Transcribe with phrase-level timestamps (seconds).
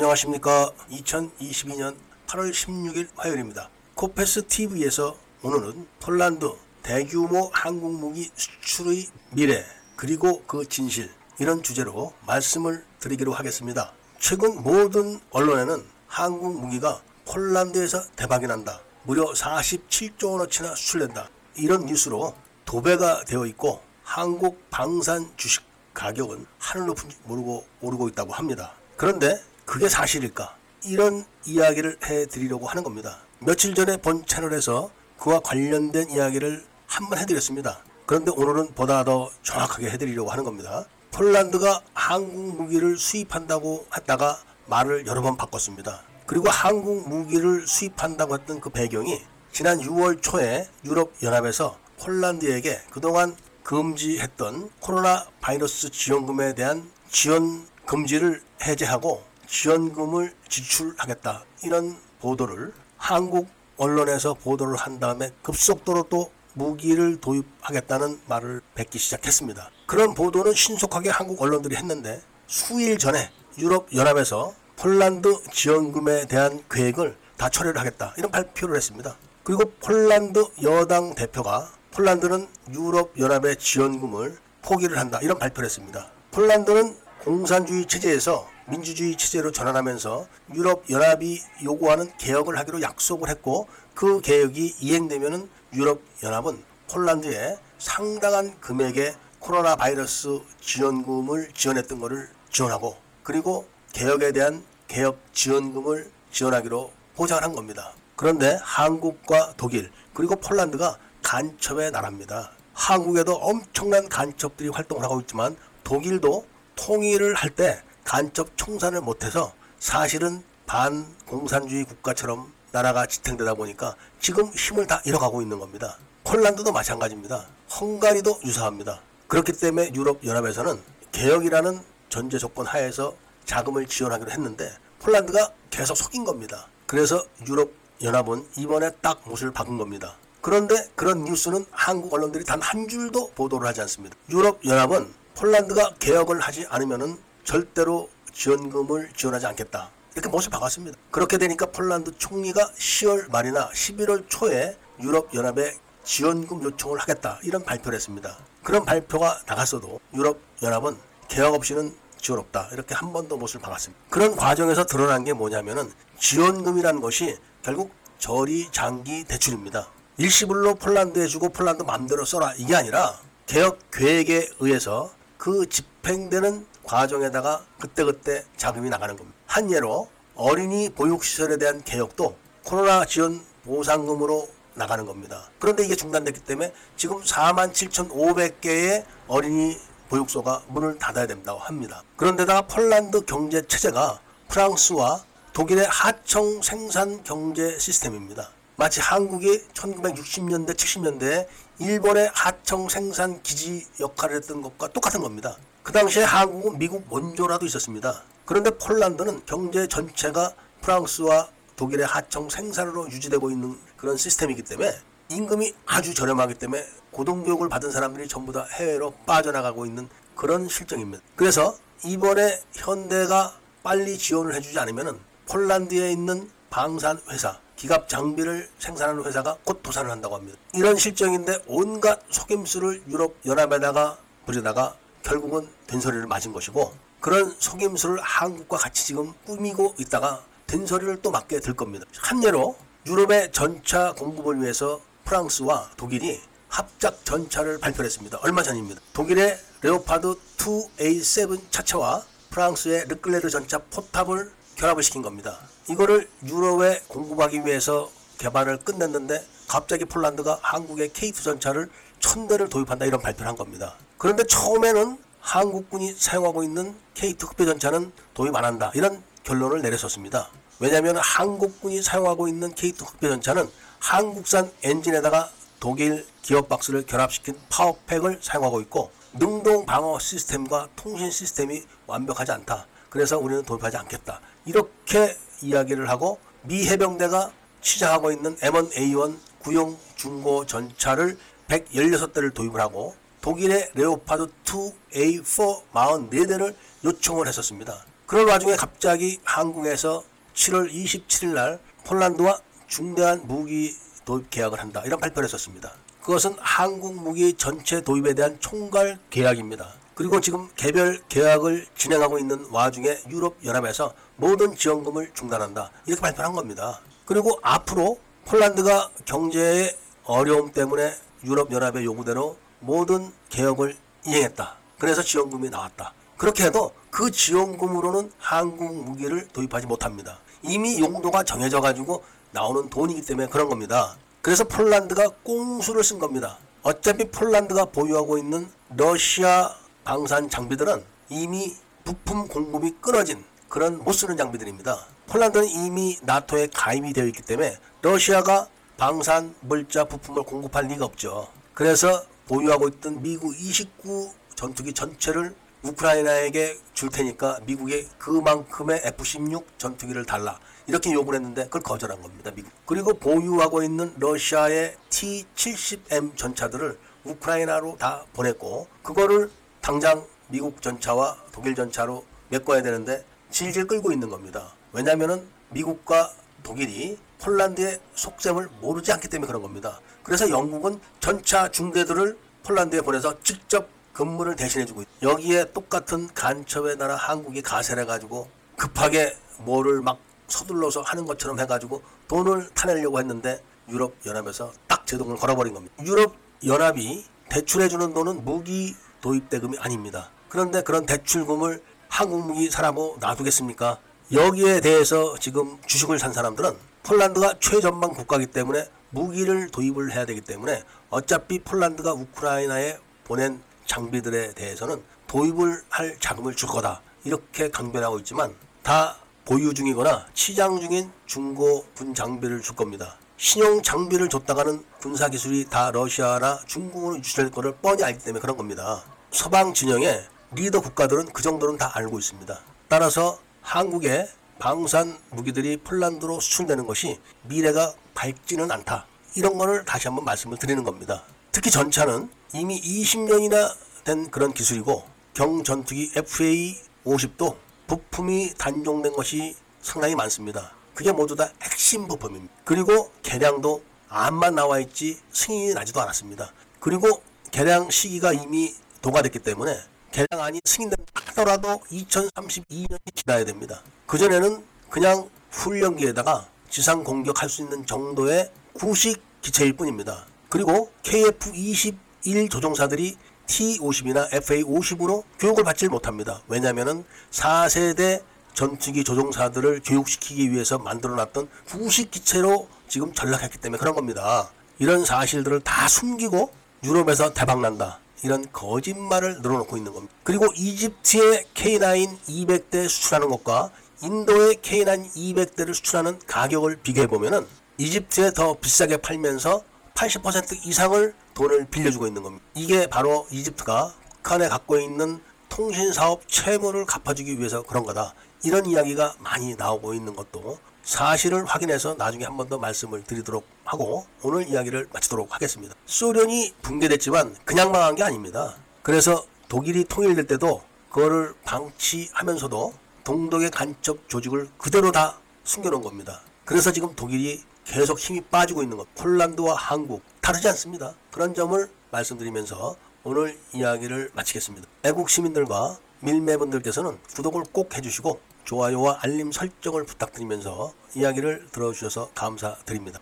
[0.00, 0.72] 안녕하십니까.
[0.90, 1.94] 2022년
[2.26, 3.68] 8월 16일 화요일입니다.
[3.94, 6.50] 코페스 TV에서 오늘은 폴란드
[6.82, 9.62] 대규모 한국 무기 수출의 미래
[9.96, 13.92] 그리고 그 진실 이런 주제로 말씀을 드리기로 하겠습니다.
[14.18, 18.80] 최근 모든 언론에는 한국 무기가 폴란드에서 대박이 난다.
[19.02, 21.28] 무려 47조 원어치나 수출된다.
[21.56, 25.62] 이런 뉴스로 도배가 되어 있고 한국 방산 주식
[25.92, 28.72] 가격은 하늘 높은지 모르고 오르고 있다고 합니다.
[28.96, 30.56] 그런데 그게 사실일까?
[30.82, 33.18] 이런 이야기를 해드리려고 하는 겁니다.
[33.38, 37.78] 며칠 전에 본 채널에서 그와 관련된 이야기를 한번 해드렸습니다.
[38.04, 40.86] 그런데 오늘은 보다 더 정확하게 해드리려고 하는 겁니다.
[41.12, 46.02] 폴란드가 한국 무기를 수입한다고 했다가 말을 여러 번 바꿨습니다.
[46.26, 54.70] 그리고 한국 무기를 수입한다고 했던 그 배경이 지난 6월 초에 유럽 연합에서 폴란드에게 그동안 금지했던
[54.80, 65.00] 코로나 바이러스 지원금에 대한 지원 금지를 해제하고 지원금을 지출하겠다 이런 보도를 한국 언론에서 보도를 한
[65.00, 69.70] 다음에 급속도로 또 무기를 도입하겠다는 말을 뱉기 시작했습니다.
[69.86, 77.48] 그런 보도는 신속하게 한국 언론들이 했는데 수일 전에 유럽 연합에서 폴란드 지원금에 대한 계획을 다
[77.48, 79.16] 철회를 하겠다 이런 발표를 했습니다.
[79.42, 86.10] 그리고 폴란드 여당 대표가 폴란드는 유럽 연합의 지원금을 포기를 한다 이런 발표를 했습니다.
[86.30, 94.76] 폴란드는 공산주의 체제에서 민주주의 체제로 전환하면서 유럽 연합이 요구하는 개혁을 하기로 약속을 했고 그 개혁이
[94.80, 104.64] 이행되면은 유럽 연합은 폴란드에 상당한 금액의 코로나 바이러스 지원금을 지원했던 것을 지원하고 그리고 개혁에 대한
[104.86, 107.92] 개혁 지원금을 지원하기로 보장을 한 겁니다.
[108.14, 112.52] 그런데 한국과 독일 그리고 폴란드가 간첩의 나라입니다.
[112.72, 121.84] 한국에도 엄청난 간첩들이 활동을 하고 있지만 독일도 통일을 할 때 간첩 청산을 못해서 사실은 반공산주의
[121.84, 125.96] 국가처럼 나라가 지탱되다 보니까 지금 힘을 다 잃어가고 있는 겁니다.
[126.24, 127.46] 폴란드도 마찬가지입니다.
[127.70, 129.00] 헝가리도 유사합니다.
[129.28, 130.82] 그렇기 때문에 유럽 연합에서는
[131.12, 136.66] 개혁이라는 전제 조건 하에서 자금을 지원하기로 했는데 폴란드가 계속 속인 겁니다.
[136.88, 137.70] 그래서 유럽
[138.02, 140.16] 연합은 이번에 딱 못을 박은 겁니다.
[140.40, 144.16] 그런데 그런 뉴스는 한국 언론들이 단 한 줄도 보도를 하지 않습니다.
[144.30, 149.90] 유럽 연합은 폴란드가 개혁을 하지 않으면 절대로 지원금을 지원하지 않겠다.
[150.14, 150.98] 이렇게 못을 박았습니다.
[151.10, 157.96] 그렇게 되니까 폴란드 총리가 10월 말이나 11월 초에 유럽 연합에 지원금 요청을 하겠다 이런 발표를
[157.96, 158.38] 했습니다.
[158.62, 160.96] 그런 발표가 나갔어도 유럽 연합은
[161.28, 164.02] 개혁 없이는 지원 없다 이렇게 한 번도 못을 박았습니다.
[164.10, 169.88] 그런 과정에서 드러난 게 뭐냐면은 지원금이라는 것이 결국 저리 장기 대출입니다.
[170.18, 178.44] 일시불로 폴란드에 주고 폴란드 마음대로 써라 이게 아니라 개혁 계획에 의해서 그 집행되는 과정에다가 그때그때
[178.56, 179.38] 자금이 나가는 겁니다.
[179.46, 185.48] 한 예로 어린이 보육시설에 대한 개혁도 코로나 지원 보상금으로 나가는 겁니다.
[185.60, 189.78] 그런데 이게 중단됐기 때문에 지금 4만 7,500개의 어린이
[190.08, 192.02] 보육소가 문을 닫아야 된다고 합니다.
[192.16, 194.18] 그런데다가 폴란드 경제 체제가
[194.48, 195.22] 프랑스와
[195.52, 198.50] 독일의 하청 생산 경제 시스템입니다.
[198.80, 201.46] 마치 한국이 1960년대, 70년대에
[201.80, 205.54] 일본의 하청 생산 기지 역할을 했던 것과 똑같은 겁니다.
[205.82, 208.22] 그 당시에 한국은 미국 원조라도 있었습니다.
[208.46, 214.96] 그런데 폴란드는 경제 전체가 프랑스와 독일의 하청 생산으로 유지되고 있는 그런 시스템이기 때문에
[215.28, 221.22] 임금이 아주 저렴하기 때문에 고등교육을 받은 사람들이 전부 다 해외로 빠져나가고 있는 그런 실정입니다.
[221.36, 229.56] 그래서 이번에 현대가 빨리 지원을 해주지 않으면 폴란드에 있는 방산 회사, 기갑 장비를 생산하는 회사가
[229.64, 230.56] 곧 도산을 한다고 합니다.
[230.72, 234.16] 이런 실정인데 온갖 속임수를 유럽 연합에다가
[234.46, 241.60] 부려다가 결국은 된소리를 맞은 것이고 그런 속임수를 한국과 같이 지금 꾸미고 있다가 된소리를 또 맞게
[241.60, 242.06] 될 겁니다.
[242.16, 242.76] 한 예로
[243.06, 248.38] 유럽의 전차 공급을 위해서 프랑스와 독일이 합작 전차를 발표했습니다.
[248.42, 249.00] 얼마 전입니다.
[249.12, 255.58] 독일의 레오파드 2A7 차체와 프랑스의 르클레르 전차 포탑을 결합을 시킨 겁니다.
[255.88, 263.20] 이거를 유럽에 공급하기 위해서 개발을 끝냈는데 갑자기 폴란드가 한국의 K2 전차를 천 대를 도입한다 이런
[263.20, 263.94] 발표를 한 겁니다.
[264.18, 270.50] 그런데 처음에는 한국군이 사용하고 있는 K2 흑배 전차는 도입 안 한다 이런 결론을 내렸었습니다.
[270.78, 279.10] 왜냐하면 한국군이 사용하고 있는 K2 흑배 전차는 한국산 엔진에다가 독일 기어박스를 결합시킨 파워팩을 사용하고 있고
[279.34, 282.86] 능동 방어 시스템과 통신 시스템이 완벽하지 않다.
[283.10, 284.40] 그래서 우리는 도입하지 않겠다.
[284.64, 287.50] 이렇게 이야기를 하고 미 해병대가
[287.82, 291.36] 치장하고 있는 M1A1 구형 중고 전차를
[291.68, 296.74] 116대를 도입을 하고 독일의 레오파드 2A4 44대를
[297.04, 298.04] 요청을 했었습니다.
[298.26, 300.22] 그런 와중에 갑자기 한국에서
[300.54, 305.02] 7월 27일 날 폴란드와 중대한 무기 도입 계약을 한다.
[305.04, 305.92] 이런 발표를 했었습니다.
[306.20, 309.99] 그것은 한국 무기 전체 도입에 대한 총괄 계약입니다.
[310.20, 315.90] 그리고 지금 개별 계약을 진행하고 있는 와중에 유럽 연합에서 모든 지원금을 중단한다.
[316.04, 317.00] 이렇게 발표를 한 겁니다.
[317.24, 321.14] 그리고 앞으로 폴란드가 경제의 어려움 때문에
[321.44, 323.96] 유럽 연합의 요구대로 모든 개혁을
[324.26, 324.76] 이행했다.
[324.98, 326.12] 그래서 지원금이 나왔다.
[326.36, 330.38] 그렇게 해도 그 지원금으로는 한국 무기를 도입하지 못합니다.
[330.62, 332.22] 이미 용도가 정해져 가지고
[332.52, 334.18] 나오는 돈이기 때문에 그런 겁니다.
[334.42, 336.58] 그래서 폴란드가 꽁수를 쓴 겁니다.
[336.82, 341.74] 어차피 폴란드가 보유하고 있는 러시아 방산 장비들은 이미
[342.04, 345.06] 부품 공급이 끊어진 그런 못 쓰는 장비들입니다.
[345.28, 348.66] 폴란드는 이미 나토에 가입이 되어 있기 때문에 러시아가
[348.96, 351.48] 방산 물자 부품을 공급할 리가 없죠.
[351.74, 360.58] 그래서 보유하고 있던 미국 29 전투기 전체를 우크라이나에게 줄 테니까 미국에 그만큼의 F-16 전투기를 달라.
[360.86, 362.50] 이렇게 요구를 했는데 그걸 거절한 겁니다.
[362.50, 362.70] 미국.
[362.84, 369.50] 그리고 보유하고 있는 러시아의 T-70M 전차들을 우크라이나로 다 보냈고 그거를
[369.80, 374.72] 당장 미국 전차와 독일 전차로 메꿔야 되는데 질질 끌고 있는 겁니다.
[374.92, 376.32] 왜냐하면은 미국과
[376.62, 380.00] 독일이 폴란드의 속셈을 모르지 않기 때문에 그런 겁니다.
[380.22, 387.62] 그래서 영국은 전차 중대들을 폴란드에 보내서 직접 근무를 대신해주고 있- 여기에 똑같은 간첩의 나라 한국이
[387.62, 390.18] 가세를 해가지고 급하게 뭐를 막
[390.48, 395.94] 서둘러서 하는 것처럼 해가지고 돈을 타내려고 했는데 유럽 연합에서 딱 제동을 걸어버린 겁니다.
[396.02, 396.34] 유럽
[396.66, 400.30] 연합이 대출해주는 돈은 무기 도입 대금이 아닙니다.
[400.48, 403.98] 그런데 그런 대출금을 한국 무기 사라고 놔두겠습니까?
[404.32, 410.82] 여기에 대해서 지금 주식을 산 사람들은 폴란드가 최전방 국가이기 때문에 무기를 도입을 해야 되기 때문에
[411.08, 417.02] 어차피 폴란드가 우크라이나에 보낸 장비들에 대해서는 도입을 할 자금을 줄 거다.
[417.24, 423.18] 이렇게 강변하고 있지만 다 보유 중이거나 치장 중인 중고 군 장비를 줄 겁니다.
[423.40, 429.02] 신용 장비를 줬다가는 군사 기술이 다 러시아나 중국으로 유출될 거를 뻔히 알기 때문에 그런 겁니다.
[429.30, 432.60] 서방 진영의 리더 국가들은 그 정도는 다 알고 있습니다.
[432.88, 434.28] 따라서 한국의
[434.58, 439.06] 방산 무기들이 폴란드로 수출되는 것이 미래가 밝지는 않다.
[439.34, 441.22] 이런 거를 다시 한번 말씀을 드리는 겁니다.
[441.50, 445.02] 특히 전차는 이미 20년이나 된 그런 기술이고
[445.32, 450.72] 경전투기 FA50도 부품이 단종된 것이 상당히 많습니다.
[451.00, 452.52] 그게 모두 다 핵심 부품입니다.
[452.62, 456.52] 그리고 개량도 암만 나와 있지 승인이 나지도 않았습니다.
[456.78, 459.80] 그리고 개량 시기가 이미 도가됐기 때문에
[460.12, 463.82] 개량안이 승인된다 하더라도 2032년이 지나야 됩니다.
[464.04, 470.26] 그전에는 그냥 훈련기에다가 지상 공격할 수 있는 정도의 구식 기체일 뿐입니다.
[470.50, 473.16] 그리고 KF-21 조종사들이
[473.46, 476.42] T-50이나 FA-50으로 교육을 받질 못합니다.
[476.46, 478.22] 왜냐하면 4세대
[478.54, 484.50] 전투기 조종사들을 교육시키기 위해서 만들어놨던 구식 기체로 지금 전락했기 때문에 그런 겁니다.
[484.78, 486.52] 이런 사실들을 다 숨기고
[486.82, 488.00] 유럽에서 대박난다.
[488.22, 490.14] 이런 거짓말을 늘어놓고 있는 겁니다.
[490.22, 493.70] 그리고 이집트의 K9 200대 수출하는 것과
[494.02, 497.46] 인도의 K9 200대를 수출하는 가격을 비교해 보면은
[497.78, 499.62] 이집트에 더 비싸게 팔면서
[499.94, 502.44] 80% 이상을 돈을 빌려주고 있는 겁니다.
[502.54, 508.14] 이게 바로 이집트가 북한에 갖고 있는 통신 사업 채무를 갚아주기 위해서 그런 거다.
[508.42, 514.06] 이런 이야기가 많이 나오고 있는 것도 사실을 확인해서 나중에 한 번 더 말씀을 드리도록 하고
[514.22, 515.74] 오늘 이야기를 마치도록 하겠습니다.
[515.86, 518.56] 소련이 붕괴됐지만 그냥 망한 게 아닙니다.
[518.82, 522.72] 그래서 독일이 통일될 때도 그거를 방치하면서도
[523.04, 526.20] 동독의 간첩 조직을 그대로 다 숨겨놓은 겁니다.
[526.44, 528.92] 그래서 지금 독일이 계속 힘이 빠지고 있는 것.
[528.96, 530.94] 폴란드와 한국 다르지 않습니다.
[531.12, 532.74] 그런 점을 말씀드리면서
[533.04, 534.66] 오늘 이야기를 마치겠습니다.
[534.84, 543.00] 애국 시민들과 밀매분들께서는 구독을 꼭 해주시고 좋아요와 알림 설정을 부탁드리면서 이야기를 들어주셔서 감사드립니다.